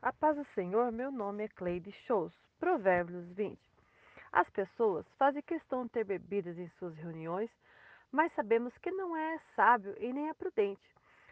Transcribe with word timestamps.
A 0.00 0.12
paz 0.12 0.36
do 0.36 0.44
Senhor, 0.54 0.92
meu 0.92 1.10
nome 1.10 1.42
é 1.42 1.48
Cleide 1.48 1.90
Shows. 2.06 2.32
Provérbios 2.60 3.32
20. 3.32 3.58
As 4.30 4.48
pessoas 4.50 5.04
fazem 5.18 5.42
questão 5.42 5.84
de 5.84 5.90
ter 5.90 6.04
bebidas 6.04 6.56
em 6.56 6.68
suas 6.78 6.94
reuniões, 6.94 7.50
mas 8.12 8.32
sabemos 8.34 8.72
que 8.78 8.92
não 8.92 9.16
é 9.16 9.40
sábio 9.56 9.96
e 9.98 10.12
nem 10.12 10.28
é 10.28 10.34
prudente. 10.34 10.80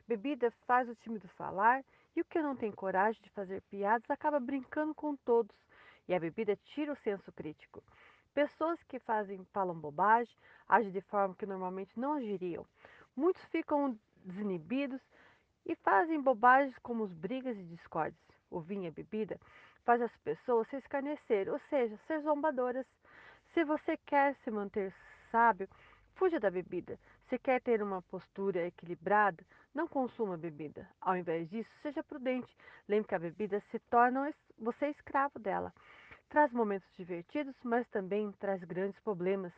Bebida 0.09 0.51
faz 0.67 0.89
o 0.89 0.97
tímido 0.97 1.29
falar 1.29 1.85
e 2.17 2.21
o 2.21 2.25
que 2.25 2.43
não 2.43 2.57
tem 2.57 2.73
coragem 2.73 3.23
de 3.23 3.31
fazer 3.31 3.63
piadas 3.71 4.11
acaba 4.11 4.41
brincando 4.41 4.93
com 4.97 5.15
todos, 5.15 5.55
e 6.09 6.13
a 6.13 6.19
bebida 6.19 6.57
tira 6.57 6.93
o 6.93 7.03
senso 7.05 7.31
crítico. 7.31 7.85
Pessoas 8.35 8.83
que 8.89 8.99
fazem, 8.99 9.45
falam 9.53 9.79
bobagem, 9.79 10.35
agem 10.69 10.91
de 10.91 11.01
forma 11.03 11.37
que 11.37 11.47
normalmente 11.47 11.97
não 11.97 12.15
agiriam. 12.15 12.67
Muitos 13.15 13.45
ficam 13.45 13.97
desinibidos 14.25 15.01
e 15.65 15.77
fazem 15.77 16.21
bobagens 16.21 16.77
como 16.81 17.05
os 17.05 17.13
brigas 17.13 17.57
e 17.57 17.63
discórdias. 17.63 18.36
O 18.51 18.61
vinho 18.61 18.89
a 18.89 18.93
bebida 18.93 19.39
faz 19.85 20.01
as 20.03 20.17
pessoas 20.19 20.69
se 20.69 20.77
escarnecer, 20.77 21.49
ou 21.49 21.59
seja, 21.69 21.97
ser 22.07 22.21
zombadoras. 22.21 22.87
Se 23.55 23.65
você 23.65 23.97
quer 23.97 24.35
se 24.43 24.51
manter 24.51 24.95
sábio, 25.31 25.69
fuja 26.15 26.41
da 26.41 26.51
bebida. 26.51 26.99
Se 27.29 27.39
quer 27.39 27.61
ter 27.61 27.83
uma 27.83 28.03
postura 28.03 28.67
equilibrada, 28.67 29.45
não 29.75 29.89
consuma 29.89 30.37
bebida. 30.37 30.89
Ao 31.01 31.17
invés 31.17 31.49
disso, 31.51 31.71
seja 31.83 32.03
prudente. 32.03 32.55
Lembre 32.89 33.09
que 33.09 33.15
a 33.15 33.19
bebida 33.19 33.61
se 33.71 33.79
torna 33.91 34.33
você 34.59 34.89
escravo 34.89 35.39
dela. 35.39 35.73
Traz 36.29 36.53
momentos 36.53 36.89
divertidos, 36.97 37.55
mas 37.63 37.89
também 37.89 38.33
traz 38.33 38.63
grandes 38.65 38.99
problemas. 39.01 39.53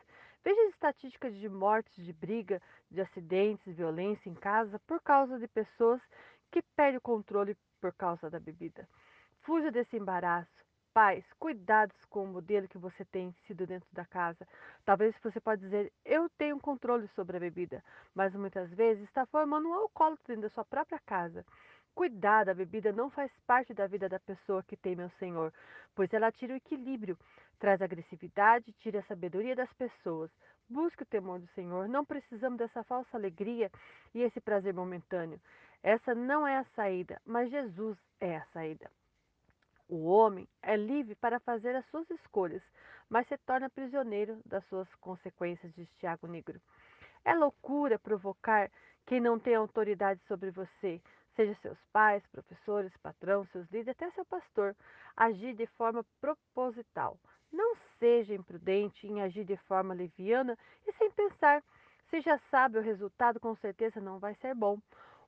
Veja 0.44 0.60
as 0.62 0.70
estatísticas 0.70 1.34
de 1.36 1.48
mortes, 1.48 2.04
de 2.04 2.12
briga, 2.12 2.60
de 2.90 3.00
acidentes, 3.00 3.74
violência 3.74 4.28
em 4.28 4.34
casa 4.34 4.78
por 4.86 5.00
causa 5.00 5.38
de 5.38 5.48
pessoas 5.48 6.00
que 6.50 6.62
perdem 6.76 6.98
o 6.98 7.00
controle 7.00 7.56
por 7.80 7.92
causa 7.94 8.30
da 8.30 8.40
bebida. 8.40 8.88
Fuja 9.42 9.70
desse 9.70 9.96
embaraço. 9.96 10.50
Pais, 10.92 11.24
cuidados 11.38 11.96
com 12.06 12.24
o 12.24 12.26
modelo 12.26 12.66
que 12.66 12.78
você 12.78 13.04
tem 13.04 13.32
sido 13.46 13.66
dentro 13.66 13.88
da 13.92 14.04
casa. 14.04 14.46
Talvez 14.84 15.14
você 15.22 15.38
pode 15.38 15.60
dizer, 15.60 15.92
eu 16.04 16.28
tenho 16.30 16.58
controle 16.58 17.06
sobre 17.14 17.36
a 17.36 17.40
bebida, 17.40 17.84
mas 18.14 18.34
muitas 18.34 18.68
vezes 18.70 19.04
está 19.04 19.24
formando 19.26 19.68
um 19.68 19.74
alcoólatra 19.74 20.34
dentro 20.34 20.48
da 20.48 20.54
sua 20.54 20.64
própria 20.64 20.98
casa. 21.06 21.44
Cuidado, 21.94 22.48
a 22.48 22.54
bebida 22.54 22.92
não 22.92 23.10
faz 23.10 23.30
parte 23.46 23.74
da 23.74 23.86
vida 23.86 24.08
da 24.08 24.18
pessoa 24.18 24.62
que 24.62 24.76
teme 24.76 25.02
ao 25.02 25.10
Senhor, 25.18 25.52
pois 25.94 26.12
ela 26.12 26.32
tira 26.32 26.54
o 26.54 26.56
equilíbrio, 26.56 27.18
traz 27.58 27.82
agressividade, 27.82 28.72
tira 28.74 29.00
a 29.00 29.04
sabedoria 29.04 29.54
das 29.54 29.72
pessoas. 29.74 30.30
Busque 30.68 31.02
o 31.02 31.06
temor 31.06 31.38
do 31.40 31.46
Senhor. 31.54 31.88
Não 31.88 32.04
precisamos 32.04 32.58
dessa 32.58 32.84
falsa 32.84 33.16
alegria 33.16 33.70
e 34.14 34.22
esse 34.22 34.40
prazer 34.40 34.74
momentâneo. 34.74 35.40
Essa 35.82 36.14
não 36.14 36.46
é 36.46 36.56
a 36.58 36.64
saída, 36.74 37.20
mas 37.24 37.50
Jesus 37.50 37.96
é 38.20 38.36
a 38.36 38.44
saída. 38.46 38.90
O 39.88 40.06
homem 40.06 40.46
é 40.62 40.76
livre 40.76 41.14
para 41.14 41.40
fazer 41.40 41.74
as 41.74 41.86
suas 41.86 42.08
escolhas, 42.10 42.62
mas 43.08 43.26
se 43.26 43.38
torna 43.38 43.70
prisioneiro 43.70 44.40
das 44.44 44.64
suas 44.66 44.92
consequências, 44.96 45.72
diz 45.74 45.88
Tiago 45.98 46.26
Negro. 46.26 46.60
É 47.24 47.34
loucura 47.34 47.98
provocar 47.98 48.70
quem 49.06 49.20
não 49.20 49.38
tem 49.38 49.54
autoridade 49.54 50.20
sobre 50.28 50.50
você, 50.50 51.00
seja 51.34 51.54
seus 51.62 51.78
pais, 51.92 52.26
professores, 52.26 52.94
patrão, 52.98 53.46
seus 53.46 53.64
líderes, 53.70 53.88
até 53.88 54.10
seu 54.10 54.24
pastor, 54.24 54.76
agir 55.16 55.54
de 55.54 55.66
forma 55.66 56.04
proposital. 56.20 57.18
Não 57.50 57.74
seja 57.98 58.34
imprudente 58.34 59.06
em 59.06 59.22
agir 59.22 59.44
de 59.44 59.56
forma 59.56 59.94
leviana 59.94 60.58
e 60.86 60.92
sem 60.92 61.10
pensar. 61.12 61.62
Se 62.10 62.20
já 62.20 62.38
sabe 62.50 62.78
o 62.78 62.82
resultado, 62.82 63.40
com 63.40 63.54
certeza 63.56 64.00
não 64.00 64.18
vai 64.18 64.34
ser 64.34 64.54
bom. 64.54 64.78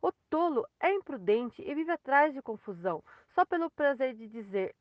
O 0.03 0.13
tolo 0.31 0.67
é 0.81 0.93
imprudente 0.93 1.61
e 1.63 1.75
vive 1.75 1.91
atrás 1.91 2.33
de 2.33 2.41
confusão, 2.41 3.03
só 3.35 3.45
pelo 3.45 3.71
prazer 3.71 4.15
de 4.15 4.29
dizer: 4.29 4.75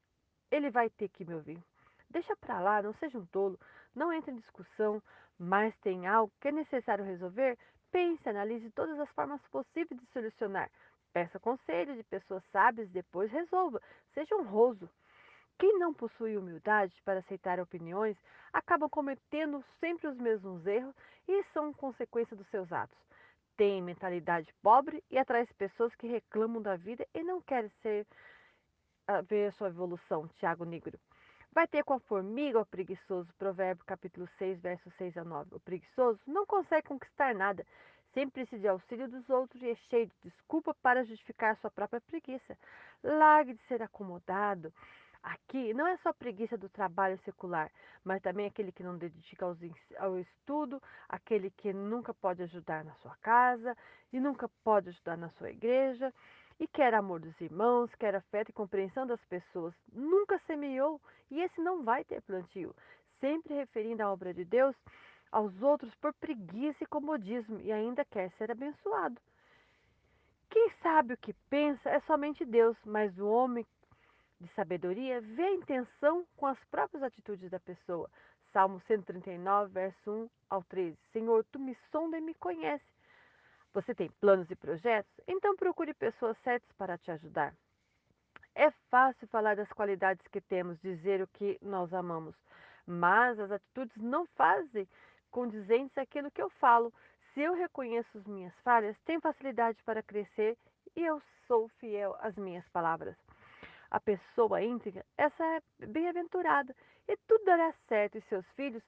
ele 0.49 0.69
vai 0.69 0.89
ter 0.89 1.09
que 1.09 1.25
me 1.25 1.35
ouvir. 1.35 1.61
Deixa 2.09 2.35
para 2.37 2.59
lá, 2.59 2.81
não 2.81 2.93
seja 2.93 3.17
um 3.17 3.25
tolo, 3.25 3.59
não 3.93 4.13
entre 4.13 4.31
em 4.31 4.37
discussão, 4.37 5.01
mas 5.37 5.75
tem 5.79 6.07
algo 6.07 6.31
que 6.39 6.47
é 6.47 6.51
necessário 6.51 7.03
resolver, 7.03 7.57
pense, 7.91 8.27
analise 8.27 8.71
todas 8.71 8.99
as 8.99 9.09
formas 9.11 9.41
possíveis 9.47 9.99
de 9.99 10.07
solucionar. 10.07 10.71
Peça 11.11 11.39
conselho 11.39 11.95
de 11.95 12.03
pessoas 12.03 12.43
sábias 12.51 12.89
depois 12.89 13.31
resolva. 13.31 13.81
Seja 14.13 14.35
honroso. 14.35 14.89
Quem 15.57 15.77
não 15.77 15.93
possui 15.93 16.37
humildade 16.37 16.95
para 17.03 17.19
aceitar 17.19 17.59
opiniões 17.59 18.15
acaba 18.53 18.87
cometendo 18.87 19.63
sempre 19.79 20.07
os 20.07 20.17
mesmos 20.17 20.65
erros 20.65 20.95
e 21.27 21.43
são 21.53 21.73
consequência 21.73 22.35
dos 22.35 22.47
seus 22.47 22.71
atos. 22.71 22.97
Tem 23.59 23.81
mentalidade 23.81 24.53
pobre 24.63 25.03
e 25.11 25.17
atrai 25.17 25.45
pessoas 25.57 25.93
que 25.95 26.07
reclamam 26.07 26.61
da 26.61 26.77
vida 26.77 27.05
e 27.13 27.21
não 27.21 27.41
querem 27.41 27.69
ser, 27.81 28.07
uh, 29.09 29.21
ver 29.27 29.49
a 29.49 29.51
sua 29.51 29.67
evolução. 29.67 30.29
Tiago 30.37 30.63
Negro. 30.63 30.97
Vai 31.51 31.67
ter 31.67 31.83
com 31.83 31.95
a 31.95 31.99
formiga 31.99 32.61
o 32.61 32.65
preguiçoso, 32.65 33.27
Provérbio 33.37 33.83
capítulo 33.85 34.29
6, 34.37 34.61
versos 34.61 34.93
6 34.93 35.17
a 35.17 35.25
9. 35.25 35.55
O 35.55 35.59
preguiçoso 35.59 36.21
não 36.25 36.45
consegue 36.45 36.87
conquistar 36.87 37.35
nada, 37.35 37.65
sempre 38.13 38.31
precisa 38.31 38.61
de 38.61 38.67
auxílio 38.69 39.09
dos 39.09 39.29
outros 39.29 39.61
e 39.61 39.71
é 39.71 39.75
cheio 39.89 40.07
de 40.07 40.29
desculpa 40.29 40.73
para 40.75 41.03
justificar 41.03 41.57
sua 41.57 41.69
própria 41.69 41.99
preguiça. 41.99 42.57
Largue 43.03 43.55
de 43.55 43.63
ser 43.63 43.83
acomodado. 43.83 44.71
Aqui 45.21 45.73
não 45.73 45.85
é 45.85 45.97
só 45.97 46.13
preguiça 46.13 46.57
do 46.57 46.69
trabalho 46.69 47.19
secular, 47.25 47.69
mas 48.03 48.21
também 48.21 48.45
aquele 48.45 48.71
que 48.71 48.83
não 48.83 48.97
dedica 48.97 49.45
ao 49.97 50.17
estudo, 50.17 50.81
aquele 51.09 51.51
que 51.51 51.73
nunca 51.73 52.13
pode 52.13 52.41
ajudar 52.43 52.85
na 52.85 52.93
sua 52.95 53.15
casa 53.17 53.75
e 54.13 54.19
nunca 54.19 54.49
pode 54.63 54.89
ajudar 54.89 55.17
na 55.17 55.29
sua 55.31 55.51
igreja, 55.51 56.13
e 56.59 56.67
quer 56.67 56.93
amor 56.93 57.19
dos 57.19 57.39
irmãos, 57.39 57.93
quer 57.95 58.15
afeto 58.15 58.49
e 58.49 58.53
compreensão 58.53 59.07
das 59.07 59.23
pessoas. 59.25 59.73
Nunca 59.91 60.39
semeou 60.39 61.01
e 61.31 61.41
esse 61.41 61.61
não 61.61 61.83
vai 61.83 62.03
ter 62.03 62.21
plantio. 62.21 62.75
Sempre 63.19 63.53
referindo 63.53 64.03
a 64.03 64.11
obra 64.11 64.33
de 64.33 64.43
Deus 64.43 64.75
aos 65.31 65.61
outros 65.61 65.93
por 65.95 66.13
preguiça 66.13 66.83
e 66.83 66.87
comodismo 66.87 67.59
e 67.61 67.71
ainda 67.71 68.03
quer 68.05 68.31
ser 68.31 68.51
abençoado. 68.51 69.19
Quem 70.49 70.71
sabe 70.81 71.13
o 71.13 71.17
que 71.17 71.33
pensa 71.49 71.89
é 71.89 71.99
somente 72.01 72.43
Deus, 72.43 72.75
mas 72.83 73.17
o 73.17 73.27
homem 73.27 73.65
de 74.39 74.47
sabedoria 74.53 75.21
vê 75.21 75.43
a 75.43 75.53
intenção 75.53 76.25
com 76.37 76.45
as 76.47 76.57
próprias 76.65 77.03
atitudes 77.03 77.49
da 77.49 77.59
pessoa. 77.59 78.09
Salmo 78.51 78.81
139, 78.87 79.71
verso 79.71 80.11
1 80.11 80.29
ao 80.49 80.63
13. 80.63 80.97
Senhor, 81.11 81.45
tu 81.51 81.59
me 81.59 81.77
sonda 81.91 82.17
e 82.17 82.21
me 82.21 82.33
conhece. 82.33 82.85
Você 83.73 83.93
tem 83.93 84.09
planos 84.19 84.49
e 84.49 84.55
projetos? 84.55 85.11
Então 85.27 85.55
procure 85.55 85.93
pessoas 85.93 86.37
certas 86.39 86.71
para 86.77 86.97
te 86.97 87.11
ajudar. 87.11 87.53
É 88.55 88.71
fácil 88.89 89.27
falar 89.27 89.55
das 89.55 89.71
qualidades 89.71 90.25
que 90.27 90.41
temos, 90.41 90.79
dizer 90.81 91.21
o 91.21 91.27
que 91.27 91.57
nós 91.61 91.93
amamos, 91.93 92.35
mas 92.85 93.39
as 93.39 93.51
atitudes 93.51 93.95
não 93.97 94.25
fazem 94.35 94.87
condizentes 95.29 95.97
aquilo 95.97 96.31
que 96.31 96.41
eu 96.41 96.49
falo. 96.49 96.91
Se 97.33 97.41
eu 97.41 97.53
reconheço 97.53 98.17
as 98.17 98.25
minhas 98.25 98.53
falhas, 98.63 98.97
tenho 99.05 99.21
facilidade 99.21 99.81
para 99.83 100.01
crescer 100.01 100.57
e 100.95 101.05
eu 101.05 101.21
sou 101.45 101.69
fiel 101.79 102.17
às 102.19 102.35
minhas 102.35 102.67
palavras. 102.69 103.15
A 103.91 103.99
pessoa 103.99 104.61
íntegra, 104.61 105.03
essa 105.17 105.43
é 105.43 105.87
bem-aventurada, 105.87 106.75
e 107.07 107.17
tudo 107.27 107.43
dará 107.45 107.73
certo, 107.87 108.17
e 108.17 108.21
seus 108.21 108.45
filhos 108.51 108.83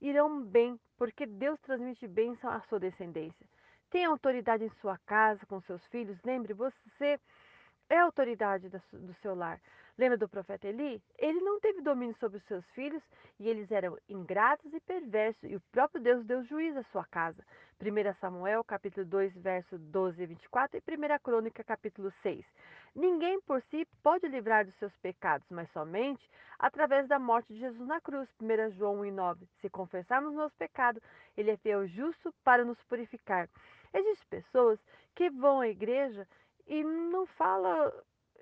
irão 0.00 0.42
bem, 0.42 0.80
porque 0.96 1.26
Deus 1.26 1.60
transmite 1.60 2.06
bênção 2.06 2.50
à 2.50 2.60
sua 2.62 2.80
descendência. 2.80 3.46
Tem 3.90 4.04
autoridade 4.04 4.64
em 4.64 4.70
sua 4.80 4.98
casa, 5.06 5.44
com 5.46 5.60
seus 5.60 5.84
filhos. 5.86 6.18
Lembre, 6.24 6.52
você 6.52 7.20
é 7.88 7.98
a 7.98 8.04
autoridade 8.04 8.68
do 8.68 9.14
seu 9.22 9.34
lar. 9.34 9.60
Lembra 9.98 10.18
do 10.18 10.28
profeta 10.28 10.68
Eli? 10.68 11.02
Ele 11.18 11.40
não 11.40 11.58
teve 11.58 11.80
domínio 11.80 12.14
sobre 12.20 12.36
os 12.36 12.44
seus 12.44 12.64
filhos 12.72 13.02
e 13.40 13.48
eles 13.48 13.70
eram 13.70 13.96
ingratos 14.08 14.70
e 14.74 14.80
perversos, 14.80 15.42
e 15.44 15.56
o 15.56 15.60
próprio 15.72 16.02
Deus 16.02 16.24
deu 16.26 16.44
juízo 16.44 16.78
à 16.78 16.84
sua 16.84 17.04
casa. 17.06 17.42
1 17.80 18.14
Samuel, 18.20 18.62
capítulo 18.62 19.06
2, 19.06 19.34
verso 19.36 19.78
12 19.78 20.22
e 20.22 20.26
24 20.26 20.78
e 20.78 20.82
1 20.82 21.18
Crônica, 21.22 21.64
capítulo 21.64 22.12
6. 22.22 22.44
Ninguém 22.94 23.40
por 23.42 23.62
si 23.70 23.86
pode 24.02 24.28
livrar 24.28 24.66
dos 24.66 24.74
seus 24.76 24.94
pecados, 24.98 25.46
mas 25.50 25.70
somente 25.72 26.28
através 26.58 27.08
da 27.08 27.18
morte 27.18 27.54
de 27.54 27.60
Jesus 27.60 27.86
na 27.86 28.00
cruz. 28.00 28.28
1 28.40 28.72
João 28.72 29.00
1 29.00 29.06
e 29.06 29.10
9. 29.10 29.48
Se 29.60 29.70
confessarmos 29.70 30.34
nosso 30.34 30.54
pecado, 30.56 31.00
ele 31.36 31.50
é 31.50 31.56
fiel 31.56 31.86
justo 31.88 32.34
para 32.44 32.64
nos 32.64 32.82
purificar. 32.84 33.48
Existem 33.94 34.42
pessoas 34.42 34.78
que 35.14 35.30
vão 35.30 35.60
à 35.60 35.68
igreja 35.68 36.26
e 36.66 36.82
não 36.84 37.26
fala 37.26 37.92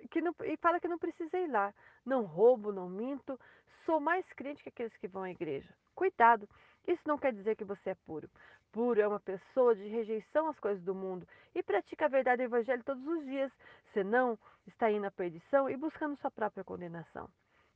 que 0.08 0.20
não, 0.20 0.34
e 0.44 0.56
fala 0.56 0.80
que 0.80 0.88
não 0.88 0.98
precisa 0.98 1.38
ir 1.38 1.50
lá. 1.50 1.72
Não 2.04 2.24
roubo, 2.24 2.72
não 2.72 2.88
minto, 2.88 3.38
sou 3.84 4.00
mais 4.00 4.26
crente 4.32 4.62
que 4.62 4.68
aqueles 4.68 4.96
que 4.96 5.08
vão 5.08 5.22
à 5.22 5.30
igreja. 5.30 5.68
Cuidado, 5.94 6.48
isso 6.86 7.02
não 7.06 7.18
quer 7.18 7.32
dizer 7.32 7.56
que 7.56 7.64
você 7.64 7.90
é 7.90 7.94
puro. 7.94 8.28
Puro 8.72 9.00
é 9.00 9.06
uma 9.06 9.20
pessoa 9.20 9.74
de 9.74 9.86
rejeição 9.86 10.48
às 10.48 10.58
coisas 10.58 10.82
do 10.82 10.94
mundo 10.94 11.26
e 11.54 11.62
pratica 11.62 12.06
a 12.06 12.08
verdade 12.08 12.38
do 12.38 12.46
evangelho 12.46 12.82
todos 12.82 13.06
os 13.06 13.24
dias, 13.24 13.52
senão 13.92 14.38
está 14.66 14.90
indo 14.90 15.06
à 15.06 15.10
perdição 15.10 15.70
e 15.70 15.76
buscando 15.76 16.16
sua 16.18 16.30
própria 16.30 16.64
condenação. 16.64 17.28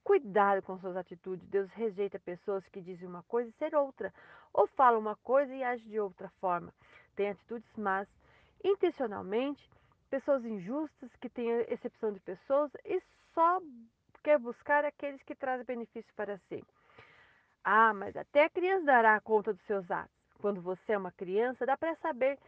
Cuidado 0.03 0.63
com 0.63 0.79
suas 0.79 0.97
atitudes. 0.97 1.47
Deus 1.49 1.71
rejeita 1.73 2.19
pessoas 2.19 2.67
que 2.69 2.81
dizem 2.81 3.07
uma 3.07 3.23
coisa 3.25 3.51
e 3.51 3.53
ser 3.59 3.75
outra, 3.75 4.13
ou 4.53 4.67
falam 4.69 4.99
uma 4.99 5.17
coisa 5.17 5.55
e 5.55 5.63
agem 5.63 5.87
de 5.87 6.01
outra 6.01 6.29
forma. 6.41 6.73
Tem 7.15 7.31
atitudes 7.31 7.71
más, 7.77 8.09
intencionalmente 8.65 9.63
pessoas 10.09 10.45
injustas, 10.45 11.11
que 11.21 11.29
têm 11.29 11.51
exceção 11.69 12.13
de 12.13 12.21
pessoas 12.21 12.71
e 12.85 13.01
só 13.35 13.61
quer 14.23 14.39
buscar 14.39 14.85
aqueles 14.85 15.23
que 15.23 15.35
trazem 15.35 15.65
benefício 15.65 16.13
para 16.15 16.39
si. 16.49 16.63
Ah, 17.65 17.93
mas 17.93 18.17
até 18.17 18.45
a 18.45 18.51
criança 18.51 18.85
dará 18.87 19.21
conta 19.21 19.53
dos 19.53 19.63
seus 19.63 19.91
atos. 19.91 20.17
Quando 20.41 20.61
você 20.61 20.93
é 20.93 20.99
uma 20.99 21.13
criança, 21.13 21.67
dá 21.67 21.77
para 21.77 21.95
saber 21.97 22.39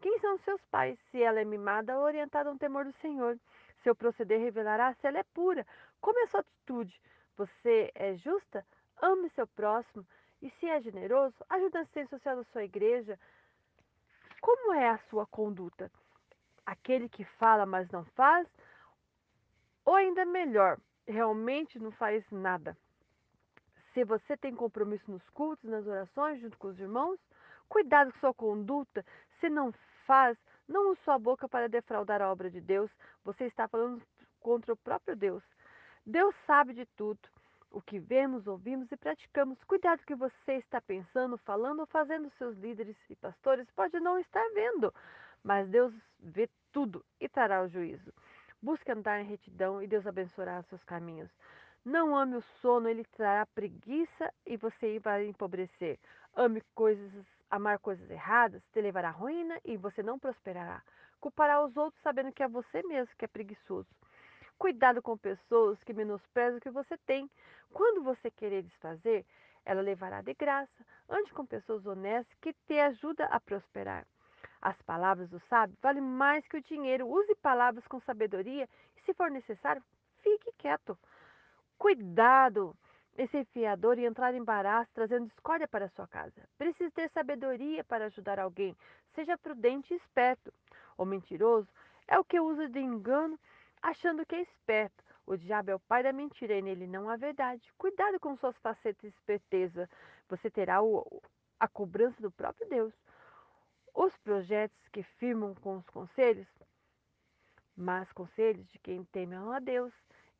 quem 0.00 0.18
são 0.20 0.38
seus 0.38 0.60
pais, 0.66 0.98
se 1.10 1.22
ela 1.22 1.40
é 1.40 1.44
mimada 1.44 1.96
ou 1.96 2.04
orientada 2.04 2.48
a 2.48 2.52
um 2.52 2.58
temor 2.58 2.84
do 2.84 2.92
Senhor. 3.00 3.38
Seu 3.82 3.94
proceder 3.94 4.40
revelará 4.40 4.94
se 4.94 5.06
ela 5.06 5.18
é 5.18 5.24
pura. 5.34 5.66
Como 6.00 6.18
é 6.20 6.26
sua 6.26 6.40
atitude? 6.40 7.00
Você 7.36 7.90
é 7.94 8.14
justa? 8.16 8.64
Ame 9.00 9.30
seu 9.30 9.46
próximo. 9.46 10.06
E 10.40 10.50
se 10.50 10.66
é 10.66 10.80
generoso, 10.80 11.34
ajude 11.48 11.76
a 11.76 11.80
assistência 11.80 12.16
social 12.16 12.36
da 12.36 12.44
sua 12.44 12.64
igreja. 12.64 13.18
Como 14.40 14.72
é 14.72 14.88
a 14.88 14.98
sua 15.10 15.26
conduta? 15.26 15.90
Aquele 16.68 17.08
que 17.08 17.24
fala, 17.24 17.64
mas 17.64 17.90
não 17.90 18.04
faz? 18.14 18.46
Ou 19.86 19.94
ainda 19.94 20.26
melhor, 20.26 20.78
realmente 21.06 21.78
não 21.78 21.90
faz 21.90 22.22
nada? 22.30 22.76
Se 23.94 24.04
você 24.04 24.36
tem 24.36 24.54
compromisso 24.54 25.10
nos 25.10 25.26
cultos, 25.30 25.64
nas 25.64 25.86
orações, 25.86 26.42
junto 26.42 26.58
com 26.58 26.68
os 26.68 26.78
irmãos, 26.78 27.18
cuidado 27.70 28.12
com 28.12 28.18
sua 28.18 28.34
conduta. 28.34 29.02
Se 29.40 29.48
não 29.48 29.72
faz, 30.04 30.36
não 30.68 30.90
use 30.90 31.00
sua 31.04 31.18
boca 31.18 31.48
para 31.48 31.70
defraudar 31.70 32.20
a 32.20 32.30
obra 32.30 32.50
de 32.50 32.60
Deus. 32.60 32.90
Você 33.24 33.44
está 33.44 33.66
falando 33.66 34.02
contra 34.38 34.74
o 34.74 34.76
próprio 34.76 35.16
Deus. 35.16 35.42
Deus 36.04 36.34
sabe 36.46 36.74
de 36.74 36.84
tudo. 36.84 37.30
O 37.70 37.82
que 37.82 37.98
vemos, 37.98 38.46
ouvimos 38.46 38.90
e 38.90 38.96
praticamos. 38.96 39.62
Cuidado 39.64 40.04
que 40.06 40.14
você 40.14 40.52
está 40.54 40.80
pensando, 40.80 41.36
falando 41.38 41.80
ou 41.80 41.86
fazendo 41.86 42.30
seus 42.30 42.56
líderes 42.56 42.96
e 43.10 43.16
pastores 43.16 43.70
pode 43.72 44.00
não 44.00 44.18
estar 44.18 44.46
vendo, 44.54 44.92
mas 45.44 45.68
Deus 45.68 45.92
vê 46.18 46.48
tudo 46.72 47.04
e 47.20 47.28
trará 47.28 47.62
o 47.62 47.68
juízo. 47.68 48.12
Busque 48.60 48.90
andar 48.90 49.20
em 49.20 49.26
retidão 49.26 49.82
e 49.82 49.86
Deus 49.86 50.06
abençoará 50.06 50.62
seus 50.62 50.82
caminhos. 50.84 51.30
Não 51.84 52.16
ame 52.16 52.36
o 52.36 52.42
sono, 52.60 52.88
ele 52.88 53.04
trará 53.04 53.46
preguiça 53.46 54.32
e 54.46 54.56
você 54.56 54.98
vai 54.98 55.26
empobrecer. 55.26 55.98
Ame 56.34 56.62
coisas, 56.74 57.24
amar 57.50 57.78
coisas 57.78 58.10
erradas, 58.10 58.62
te 58.72 58.80
levará 58.80 59.08
à 59.08 59.12
ruína 59.12 59.60
e 59.64 59.76
você 59.76 60.02
não 60.02 60.18
prosperará. 60.18 60.82
Culpará 61.20 61.64
os 61.64 61.76
outros 61.76 62.02
sabendo 62.02 62.32
que 62.32 62.42
é 62.42 62.48
você 62.48 62.82
mesmo 62.82 63.14
que 63.16 63.24
é 63.24 63.28
preguiçoso. 63.28 63.88
Cuidado 64.58 65.00
com 65.00 65.16
pessoas 65.16 65.82
que 65.84 65.92
menosprezam 65.92 66.58
o 66.58 66.60
que 66.60 66.70
você 66.70 66.98
tem. 67.06 67.30
Quando 67.72 68.02
você 68.02 68.28
querer 68.30 68.62
desfazer, 68.62 69.24
ela 69.64 69.80
levará 69.80 70.20
de 70.20 70.34
graça. 70.34 70.84
Ande 71.08 71.32
com 71.32 71.46
pessoas 71.46 71.86
honestas 71.86 72.36
que 72.40 72.52
te 72.66 72.78
ajudam 72.80 73.28
a 73.30 73.38
prosperar. 73.38 74.04
As 74.60 74.80
palavras 74.82 75.28
do 75.30 75.38
sábio 75.48 75.76
valem 75.80 76.02
mais 76.02 76.46
que 76.48 76.56
o 76.56 76.62
dinheiro. 76.62 77.06
Use 77.06 77.34
palavras 77.36 77.86
com 77.86 78.00
sabedoria 78.00 78.68
e, 78.96 79.00
se 79.02 79.14
for 79.14 79.30
necessário, 79.30 79.82
fique 80.22 80.50
quieto. 80.58 80.98
Cuidado 81.78 82.74
em 83.16 83.28
ser 83.28 83.44
fiador 83.46 83.98
e 83.98 84.06
entrar 84.06 84.34
em 84.34 84.38
embaraço, 84.38 84.90
trazendo 84.92 85.26
discórdia 85.28 85.68
para 85.68 85.88
sua 85.90 86.08
casa. 86.08 86.48
Precisa 86.56 86.90
ter 86.90 87.08
sabedoria 87.10 87.84
para 87.84 88.06
ajudar 88.06 88.40
alguém. 88.40 88.76
Seja 89.14 89.38
prudente 89.38 89.94
e 89.94 89.96
esperto. 89.96 90.52
O 90.96 91.04
mentiroso 91.04 91.68
é 92.08 92.18
o 92.18 92.24
que 92.24 92.40
usa 92.40 92.68
de 92.68 92.80
engano 92.80 93.38
achando 93.82 94.24
que 94.26 94.34
é 94.34 94.42
esperto. 94.42 95.04
O 95.26 95.36
diabo 95.36 95.70
é 95.70 95.74
o 95.74 95.80
pai 95.80 96.02
da 96.02 96.12
mentira 96.12 96.54
e 96.56 96.62
nele 96.62 96.86
não 96.86 97.10
há 97.10 97.16
verdade. 97.16 97.72
Cuidado 97.76 98.18
com 98.18 98.36
suas 98.36 98.56
facetas 98.58 99.02
de 99.02 99.08
esperteza. 99.08 99.88
Você 100.28 100.50
terá 100.50 100.82
o, 100.82 101.22
a 101.60 101.68
cobrança 101.68 102.20
do 102.22 102.30
próprio 102.30 102.68
Deus. 102.68 102.94
Os 103.94 104.16
projetos 104.18 104.88
que 104.92 105.02
firmam 105.02 105.54
com 105.56 105.76
os 105.76 105.88
conselhos, 105.90 106.46
mas 107.76 108.10
conselhos 108.12 108.66
de 108.68 108.78
quem 108.78 109.04
teme 109.04 109.34
a 109.34 109.58
Deus, 109.58 109.92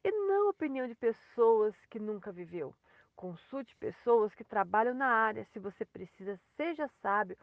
e 0.02 0.11
não 0.11 0.46
a 0.46 0.50
opinião 0.50 0.87
de 0.87 0.94
pessoas 0.94 1.75
que 1.90 1.99
nunca 1.99 2.32
viveu. 2.32 2.75
Consulte 3.14 3.75
pessoas 3.76 4.35
que 4.35 4.44
trabalham 4.44 4.94
na 4.94 5.08
área. 5.08 5.44
Se 5.52 5.58
você 5.58 5.85
precisa, 5.85 6.38
seja 6.56 6.88
sábio. 7.02 7.37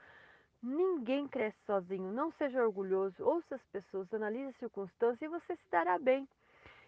Ninguém 0.62 1.28
cresce 1.28 1.57
sozinho, 1.66 2.12
não 2.12 2.31
seja 2.34 2.63
orgulhoso, 2.63 3.24
ouça 3.24 3.56
as 3.56 3.66
pessoas, 3.68 4.12
analise 4.13 4.50
as 4.50 4.57
circunstâncias 4.57 5.22
e 5.22 5.28
você 5.28 5.56
se 5.56 5.69
dará 5.69 6.00
bem. 6.00 6.28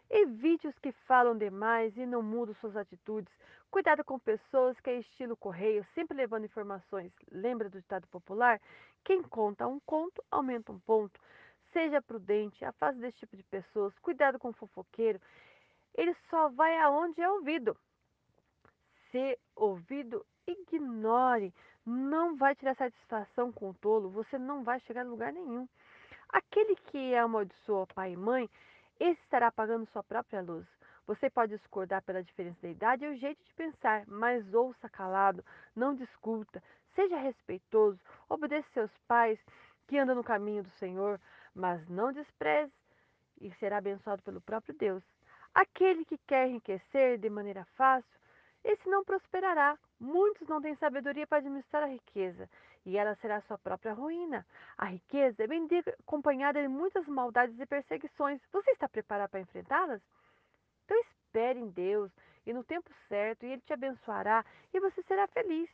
Evite 0.09 0.67
os 0.67 0.79
que 0.79 0.91
falam 1.05 1.37
demais 1.37 1.95
e 1.97 2.05
não 2.05 2.23
mudam 2.23 2.55
suas 2.55 2.75
atitudes. 2.77 3.31
Cuidado 3.69 4.03
com 4.05 4.17
pessoas 4.17 4.79
que 4.79 4.89
é 4.89 4.99
estilo 4.99 5.35
correio, 5.35 5.85
sempre 5.93 6.15
levando 6.15 6.45
informações. 6.45 7.11
Lembra 7.29 7.69
do 7.69 7.81
ditado 7.81 8.07
popular? 8.07 8.61
Quem 9.03 9.21
conta 9.21 9.67
um 9.67 9.79
conto, 9.81 10.23
aumenta 10.31 10.71
um 10.71 10.79
ponto. 10.79 11.19
Seja 11.73 12.01
prudente, 12.01 12.63
afaste 12.63 13.01
desse 13.01 13.17
tipo 13.17 13.35
de 13.35 13.43
pessoas. 13.43 13.93
Cuidado 13.99 14.39
com 14.39 14.49
o 14.49 14.53
fofoqueiro. 14.53 15.19
Ele 15.93 16.15
só 16.29 16.47
vai 16.49 16.77
aonde 16.79 17.21
é 17.21 17.29
ouvido. 17.29 17.77
Se 19.11 19.37
ouvido, 19.55 20.25
ignore. 20.47 21.53
Não 21.89 22.35
vai 22.35 22.53
tirar 22.53 22.75
satisfação 22.75 23.49
com 23.49 23.69
o 23.69 23.73
tolo, 23.73 24.09
você 24.09 24.37
não 24.37 24.61
vai 24.61 24.77
chegar 24.81 25.05
a 25.05 25.09
lugar 25.09 25.31
nenhum. 25.31 25.65
Aquele 26.27 26.75
que 26.75 27.15
amaldiçoa 27.15 27.87
pai 27.87 28.11
e 28.11 28.17
mãe, 28.17 28.49
esse 28.99 29.21
estará 29.21 29.49
pagando 29.49 29.85
sua 29.85 30.03
própria 30.03 30.41
luz. 30.41 30.67
Você 31.05 31.29
pode 31.29 31.55
discordar 31.55 32.01
pela 32.01 32.21
diferença 32.21 32.59
da 32.61 32.67
idade 32.67 33.05
e 33.05 33.07
o 33.07 33.15
jeito 33.15 33.41
de 33.41 33.53
pensar, 33.53 34.03
mas 34.05 34.53
ouça 34.53 34.89
calado, 34.89 35.45
não 35.73 35.95
discuta, 35.95 36.61
seja 36.93 37.15
respeitoso, 37.15 37.97
obedeça 38.27 38.67
seus 38.73 38.91
pais 39.07 39.39
que 39.87 39.97
andam 39.97 40.13
no 40.13 40.25
caminho 40.25 40.63
do 40.63 40.69
Senhor, 40.71 41.21
mas 41.55 41.87
não 41.87 42.11
despreze 42.11 42.73
e 43.39 43.49
será 43.53 43.77
abençoado 43.77 44.21
pelo 44.23 44.41
próprio 44.41 44.75
Deus. 44.75 45.03
Aquele 45.55 46.03
que 46.03 46.17
quer 46.17 46.49
enriquecer 46.49 47.17
de 47.17 47.29
maneira 47.29 47.63
fácil, 47.77 48.19
esse 48.67 48.89
não 48.89 49.03
prosperará. 49.03 49.77
Muitos 49.97 50.47
não 50.47 50.61
têm 50.61 50.75
sabedoria 50.75 51.25
para 51.25 51.37
administrar 51.37 51.83
a 51.83 51.87
riqueza, 51.87 52.49
e 52.85 52.97
ela 52.97 53.15
será 53.15 53.39
sua 53.41 53.57
própria 53.57 53.93
ruína. 53.93 54.45
A 54.77 54.85
riqueza 54.85 55.43
é 55.43 55.47
bem 55.47 55.67
acompanhada 55.99 56.61
de 56.61 56.67
muitas 56.67 57.07
maldades 57.07 57.57
e 57.57 57.65
perseguições. 57.65 58.41
Você 58.51 58.71
está 58.71 58.89
preparado 58.89 59.29
para 59.29 59.39
enfrentá-las? 59.39 60.01
Então 60.83 60.99
espere 60.99 61.59
em 61.59 61.69
Deus 61.69 62.11
e 62.45 62.51
no 62.51 62.63
tempo 62.63 62.89
certo, 63.07 63.45
e 63.45 63.53
Ele 63.53 63.61
te 63.61 63.71
abençoará 63.71 64.43
e 64.73 64.79
você 64.81 65.01
será 65.03 65.27
feliz. 65.27 65.69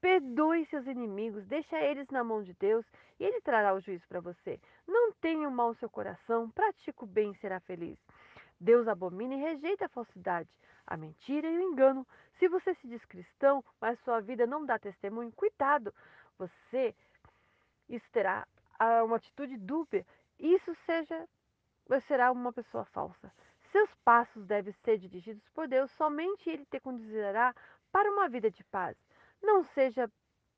Perdoe 0.00 0.64
seus 0.66 0.86
inimigos, 0.86 1.44
deixa 1.46 1.76
eles 1.80 2.08
na 2.08 2.22
mão 2.22 2.40
de 2.42 2.54
Deus 2.54 2.86
e 3.18 3.24
Ele 3.24 3.40
trará 3.40 3.74
o 3.74 3.80
juízo 3.80 4.06
para 4.08 4.20
você. 4.20 4.60
Não 4.86 5.12
tenha 5.14 5.48
o 5.48 5.50
mal 5.52 5.70
no 5.70 5.74
seu 5.74 5.90
coração, 5.90 6.50
pratique 6.50 7.02
o 7.02 7.06
bem 7.06 7.32
e 7.32 7.38
será 7.38 7.58
feliz. 7.58 7.98
Deus 8.60 8.88
abomina 8.88 9.34
e 9.34 9.38
rejeita 9.38 9.86
a 9.86 9.88
falsidade, 9.88 10.48
a 10.86 10.96
mentira 10.96 11.48
e 11.48 11.58
o 11.58 11.62
engano. 11.62 12.06
Se 12.38 12.48
você 12.48 12.74
se 12.74 12.88
diz 12.88 13.04
cristão, 13.04 13.64
mas 13.80 13.98
sua 14.00 14.20
vida 14.20 14.46
não 14.46 14.64
dá 14.64 14.78
testemunho, 14.78 15.32
cuidado, 15.32 15.94
você 16.38 16.94
isso 17.88 18.06
terá 18.12 18.46
ah, 18.78 19.02
uma 19.04 19.16
atitude 19.16 19.56
dúbia. 19.56 20.04
Isso 20.38 20.74
seja 20.84 21.28
será 22.06 22.30
uma 22.30 22.52
pessoa 22.52 22.84
falsa. 22.84 23.32
Seus 23.72 23.88
passos 24.04 24.44
devem 24.46 24.74
ser 24.84 24.98
dirigidos 24.98 25.42
por 25.54 25.66
Deus, 25.66 25.90
somente 25.92 26.48
Ele 26.48 26.66
te 26.66 26.78
conduzirá 26.80 27.54
para 27.90 28.10
uma 28.10 28.28
vida 28.28 28.50
de 28.50 28.62
paz. 28.64 28.96
Não 29.42 29.64
seja 29.64 30.10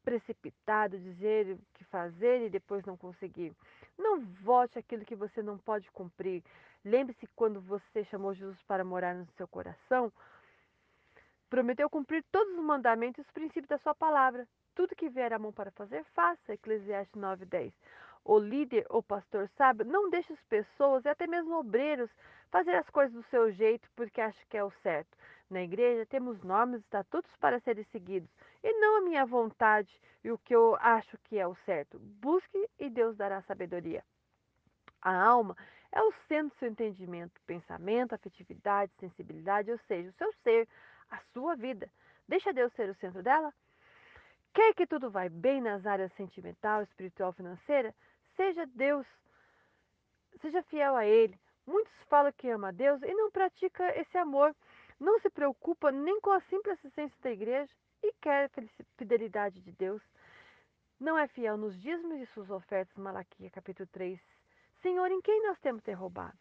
precipitado, 0.02 0.98
dizer 0.98 1.52
o 1.52 1.58
que 1.74 1.84
fazer 1.84 2.46
e 2.46 2.50
depois 2.50 2.84
não 2.84 2.96
conseguir. 2.96 3.52
Não 3.98 4.20
vote 4.20 4.78
aquilo 4.78 5.04
que 5.04 5.14
você 5.14 5.42
não 5.42 5.58
pode 5.58 5.90
cumprir. 5.90 6.42
Lembre-se 6.84 7.26
quando 7.36 7.60
você 7.60 8.04
chamou 8.04 8.32
Jesus 8.32 8.62
para 8.62 8.84
morar 8.84 9.14
no 9.14 9.26
seu 9.36 9.46
coração, 9.46 10.10
prometeu 11.50 11.90
cumprir 11.90 12.24
todos 12.32 12.54
os 12.56 12.64
mandamentos 12.64 13.18
e 13.18 13.26
os 13.26 13.30
princípios 13.32 13.68
da 13.68 13.78
sua 13.78 13.94
palavra. 13.94 14.48
Tudo 14.74 14.96
que 14.96 15.10
vier 15.10 15.32
à 15.32 15.38
mão 15.38 15.52
para 15.52 15.70
fazer, 15.72 16.04
faça. 16.14 16.54
Eclesiastes 16.54 17.20
9:10. 17.20 17.72
O 18.24 18.38
líder 18.38 18.86
ou 18.88 19.02
pastor 19.02 19.48
sábio 19.56 19.84
não 19.84 20.08
deixa 20.08 20.32
as 20.32 20.42
pessoas 20.44 21.04
e 21.04 21.08
até 21.08 21.26
mesmo 21.26 21.58
obreiros 21.58 22.10
fazer 22.50 22.74
as 22.76 22.88
coisas 22.88 23.12
do 23.12 23.22
seu 23.24 23.50
jeito 23.50 23.88
porque 23.96 24.20
acha 24.20 24.42
que 24.48 24.56
é 24.56 24.64
o 24.64 24.70
certo. 24.82 25.16
Na 25.50 25.62
igreja 25.62 26.06
temos 26.06 26.42
normas 26.42 26.80
e 26.80 26.84
estatutos 26.84 27.34
para 27.36 27.60
serem 27.60 27.84
seguidos 27.84 28.30
e 28.62 28.72
não 28.80 28.98
a 28.98 29.00
minha 29.00 29.26
vontade 29.26 29.90
e 30.22 30.30
o 30.30 30.38
que 30.38 30.54
eu 30.54 30.76
acho 30.80 31.18
que 31.24 31.38
é 31.38 31.46
o 31.46 31.54
certo. 31.66 31.98
Busque 31.98 32.68
e 32.78 32.88
Deus 32.88 33.16
dará 33.16 33.42
sabedoria. 33.42 34.04
A 35.02 35.14
alma 35.14 35.56
é 35.92 36.02
o 36.02 36.12
centro 36.28 36.54
do 36.54 36.58
seu 36.58 36.68
entendimento, 36.68 37.40
pensamento, 37.46 38.14
afetividade, 38.14 38.92
sensibilidade, 38.98 39.70
ou 39.70 39.78
seja, 39.86 40.10
o 40.10 40.12
seu 40.12 40.32
ser, 40.42 40.68
a 41.10 41.18
sua 41.32 41.56
vida. 41.56 41.90
Deixa 42.28 42.52
Deus 42.52 42.72
ser 42.74 42.88
o 42.88 42.94
centro 42.94 43.22
dela? 43.22 43.52
Quer 44.52 44.74
que 44.74 44.86
tudo 44.86 45.10
vai 45.10 45.28
bem 45.28 45.60
nas 45.60 45.86
áreas 45.86 46.12
sentimental, 46.14 46.82
espiritual, 46.82 47.32
financeira? 47.32 47.94
Seja 48.36 48.66
Deus, 48.66 49.06
seja 50.40 50.62
fiel 50.64 50.96
a 50.96 51.06
Ele. 51.06 51.38
Muitos 51.66 51.92
falam 52.08 52.32
que 52.32 52.48
ama 52.48 52.68
a 52.68 52.72
Deus 52.72 53.00
e 53.02 53.14
não 53.14 53.30
pratica 53.30 53.96
esse 53.98 54.16
amor. 54.18 54.54
Não 54.98 55.18
se 55.20 55.30
preocupa 55.30 55.90
nem 55.90 56.20
com 56.20 56.30
a 56.30 56.40
simples 56.42 56.78
assistência 56.78 57.16
da 57.22 57.30
igreja 57.30 57.72
e 58.02 58.12
quer 58.20 58.50
fidelidade 58.96 59.60
de 59.60 59.72
Deus. 59.72 60.02
Não 60.98 61.16
é 61.16 61.26
fiel 61.28 61.56
nos 61.56 61.80
dízimos 61.80 62.18
de 62.18 62.26
suas 62.26 62.50
ofertas, 62.50 62.94
Malaquias 62.96 63.52
capítulo 63.52 63.88
3, 63.92 64.20
Senhor, 64.82 65.10
em 65.10 65.20
quem 65.20 65.42
nós 65.46 65.58
temos 65.60 65.82
ter 65.82 65.92
roubado? 65.92 66.38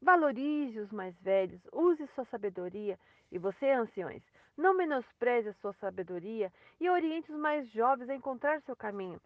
Valorize 0.00 0.78
os 0.78 0.90
mais 0.92 1.14
velhos, 1.20 1.60
use 1.72 2.06
sua 2.08 2.24
sabedoria. 2.26 2.98
E 3.30 3.38
você, 3.38 3.70
anciões, 3.70 4.22
não 4.56 4.74
menospreze 4.74 5.48
a 5.48 5.54
sua 5.54 5.72
sabedoria 5.74 6.52
e 6.80 6.88
oriente 6.88 7.30
os 7.30 7.38
mais 7.38 7.68
jovens 7.70 8.08
a 8.08 8.14
encontrar 8.14 8.60
seu 8.62 8.74
caminho. 8.74 9.20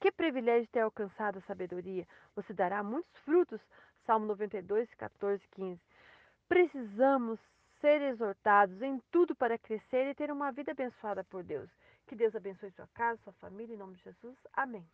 Que 0.00 0.12
privilégio 0.12 0.68
ter 0.70 0.80
alcançado 0.80 1.38
a 1.38 1.42
sabedoria! 1.42 2.06
Você 2.36 2.52
dará 2.52 2.82
muitos 2.82 3.12
frutos. 3.24 3.60
Salmo 4.06 4.26
92, 4.26 4.88
14, 4.94 5.42
15. 5.50 5.80
Precisamos 6.48 7.38
ser 7.80 8.00
exortados 8.02 8.80
em 8.80 9.00
tudo 9.10 9.34
para 9.34 9.58
crescer 9.58 10.08
e 10.08 10.14
ter 10.14 10.30
uma 10.30 10.50
vida 10.50 10.72
abençoada 10.72 11.24
por 11.24 11.42
Deus. 11.42 11.68
Que 12.06 12.16
Deus 12.16 12.34
abençoe 12.34 12.70
sua 12.70 12.86
casa, 12.94 13.20
sua 13.22 13.32
família, 13.34 13.74
em 13.74 13.78
nome 13.78 13.96
de 13.96 14.04
Jesus. 14.04 14.36
Amém. 14.54 14.86